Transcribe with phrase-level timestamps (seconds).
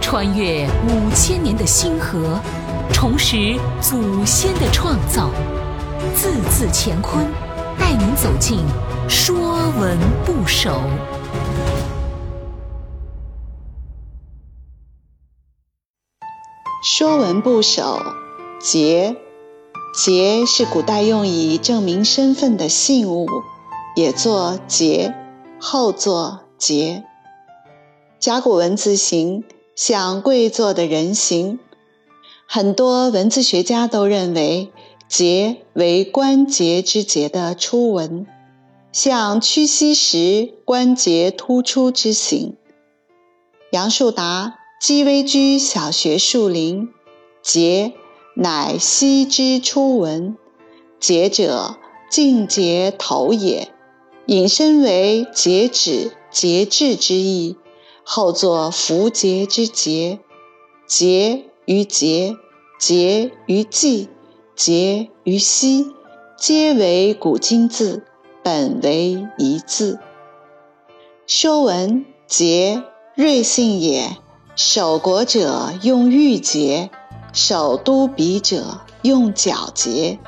[0.00, 2.40] 穿越五千年的星河，
[2.92, 5.30] 重拾祖先的创造，
[6.14, 7.24] 字字乾坤，
[7.78, 8.58] 带您走进
[9.08, 9.34] 《说
[9.78, 10.70] 文不首》。
[16.82, 18.00] 《说文部首》
[18.60, 19.16] 节，
[19.94, 23.28] 节是古代用以证明身份的信物，
[23.94, 25.14] 也作节，
[25.60, 27.04] 后作节。
[28.20, 29.44] 甲骨文字形
[29.74, 31.58] 像跪坐的人形，
[32.46, 34.70] 很多文字学家都认为
[35.08, 38.26] 节为关节之节的初文，
[38.92, 42.56] 像屈膝时关节突出之形。
[43.72, 44.56] 杨树达。
[44.80, 46.88] 鸡微居小学树林，
[47.42, 47.92] 节
[48.34, 50.38] 乃昔之初文。
[50.98, 51.76] 节者，
[52.10, 53.68] 静节头也，
[54.24, 57.56] 引申为节止、节制之意。
[58.12, 60.18] 后作符节之节，
[60.84, 62.34] 节于节，
[62.76, 64.08] 节于季，
[64.56, 65.86] 节于息，
[66.36, 68.02] 皆为古今字，
[68.42, 70.00] 本为一字。
[71.28, 72.82] 说文节，
[73.14, 74.16] 瑞信也。
[74.56, 76.90] 守国者用玉节，
[77.32, 80.18] 守都鄙者用角节，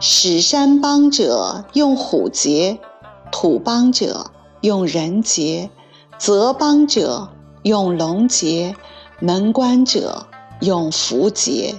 [0.00, 2.80] 使山邦者用虎节，
[3.30, 5.70] 土邦者用人节，
[6.18, 7.30] 泽邦者
[7.62, 8.74] 用龙节，
[9.20, 10.26] 门关者
[10.60, 11.76] 用符节，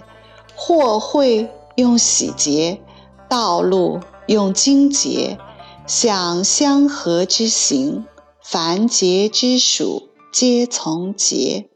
[0.55, 2.79] 货会用喜节，
[3.27, 5.37] 道路用荆节，
[5.85, 8.05] 享相和之行，
[8.41, 11.69] 凡节之属，皆从节。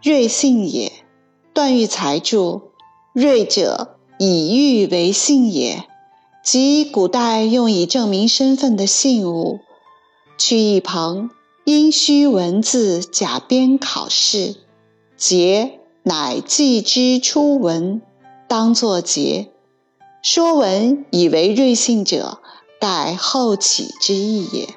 [0.00, 0.92] 瑞信也，
[1.52, 2.70] 段玉裁注：
[3.12, 5.88] 瑞者，以玉为信也，
[6.44, 9.58] 即古代用以证明身份的信物。
[10.38, 11.30] 去一旁
[11.64, 14.56] 因虚文字假编考试，
[15.16, 18.02] 节乃记之初文，
[18.48, 19.50] 当作节。
[20.22, 22.38] 说文以为瑞信者，
[22.80, 24.68] 盖后起之意也。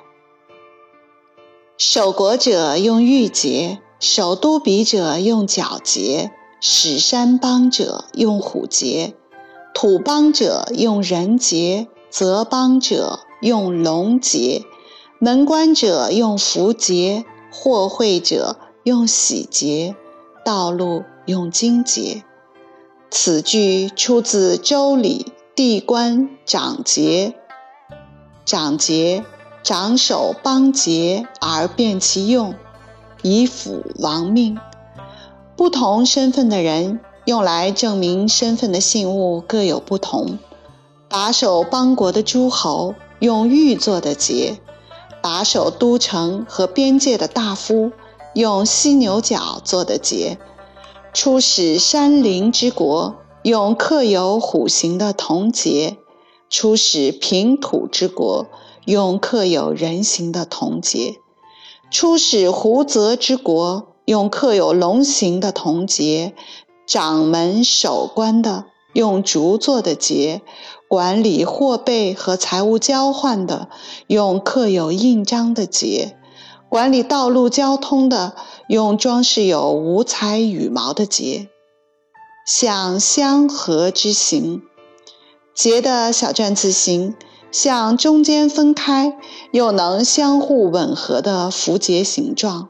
[1.78, 3.80] 守国者用玉节。
[4.00, 6.32] 守都鄙者用角节，
[6.62, 9.14] 使山邦者用虎节，
[9.74, 14.64] 土邦者用人节，泽邦者用龙节，
[15.22, 19.94] 门关者用符节，货会者用喜节，
[20.46, 22.24] 道路用金节。
[23.12, 27.34] 此句出自《周礼·地官长节》，
[28.46, 29.26] 长节，
[29.62, 32.56] 长守邦节而辨其用。
[33.22, 34.58] 以辅亡命，
[35.58, 40.40] 不同身份的人用来证明身份的信物各有不同。
[41.10, 44.62] 把守邦国的诸侯用玉做的节，
[45.22, 47.92] 把守都城和边界的大夫
[48.34, 50.38] 用犀牛角做的节，
[51.14, 55.98] 出使山林之国用刻有虎形的铜节，
[56.50, 58.48] 出使平土之国
[58.86, 61.16] 用刻有人形的铜节。
[61.92, 66.34] 出使胡泽之国，用刻有龙形的铜节；
[66.86, 70.42] 掌门守关的，用竹做的结；
[70.88, 73.70] 管理货币和财物交换的，
[74.08, 76.16] 用刻有印章的结；
[76.70, 78.36] 管理道路交通的，
[78.68, 81.50] 用装饰有五彩羽毛的结。
[82.46, 84.62] 像相合之形，
[85.54, 87.16] 结的小篆字形。
[87.52, 89.18] 像中间分开
[89.52, 92.70] 又能相互吻合的符节形状。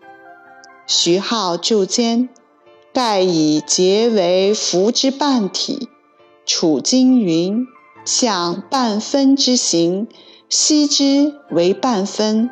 [0.88, 2.30] 徐浩注兼，
[2.94, 5.90] 盖以节为符之半体。
[6.52, 7.68] 楚金云：
[8.06, 10.08] 像半分之形，
[10.50, 12.50] 悉之为半分，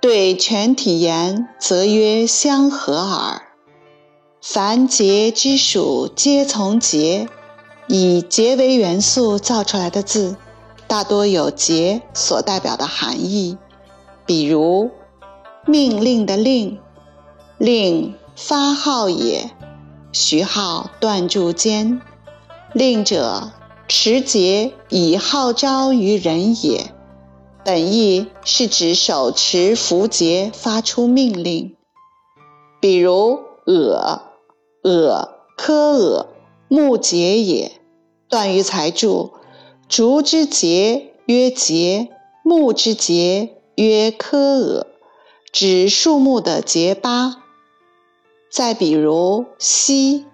[0.00, 3.42] 对全体言，则曰相合耳。
[4.42, 7.28] 凡节之属，皆从节，
[7.86, 10.34] 以节为元素造出来的字。
[10.88, 13.56] 大多有“节”所代表的含义，
[14.26, 14.90] 比如
[15.64, 16.80] “命令”的“令
[17.56, 19.48] ”，“令”发号也。
[20.10, 22.00] 徐号断注间
[22.78, 23.52] ，“令者，
[23.88, 26.92] 持节以号召于人也。”
[27.64, 31.76] 本意是指手持符节发出命令。
[32.80, 34.22] 比如“耳
[34.84, 35.28] ”，“耳”
[35.58, 36.26] 科耳，
[36.68, 37.72] 木节也。
[38.28, 39.32] 段于裁注。
[39.88, 42.08] 竹之节曰节，
[42.44, 44.86] 木之节曰柯耳，
[45.52, 47.42] 指树木的节疤。
[48.50, 50.24] 再比如西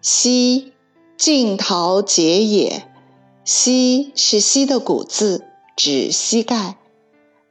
[0.00, 0.72] 西
[1.16, 2.86] 尽头节也，
[3.42, 6.76] 膝是膝的古字，指膝盖。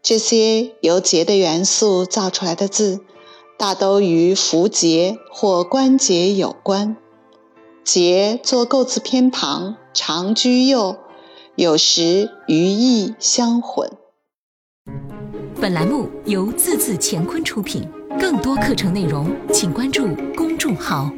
[0.03, 2.99] 这些由节的元素造出来的字，
[3.57, 6.95] 大都与符节或关节有关。
[7.83, 10.97] 节作构字偏旁，常居右，
[11.55, 13.91] 有时与义相混。
[15.59, 17.89] 本栏目由字字乾坤出品，
[18.19, 21.09] 更多课程内容请关注公众号。